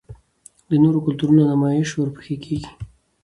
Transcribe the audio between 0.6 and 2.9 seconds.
د نورو کلتورونو نمائش ورپکښې کـــــــــــــــــېږي